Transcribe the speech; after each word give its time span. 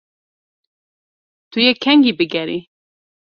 Tu 1.51 1.57
yê 1.65 1.73
kengî 1.83 2.13
bigerî? 2.19 2.59